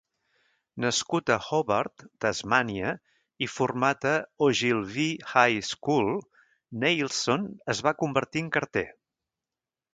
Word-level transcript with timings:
Nascut 0.85 1.27
a 1.33 1.35
Hobart, 1.47 2.05
Tasmània 2.25 2.95
i 3.47 3.49
format 3.57 4.09
a 4.13 4.15
Ogilvie 4.47 5.29
High 5.35 5.63
School, 5.75 6.13
Neilson 6.87 7.49
es 7.75 7.87
va 7.89 7.97
convertir 8.03 8.47
en 8.47 8.53
carter. 8.59 8.89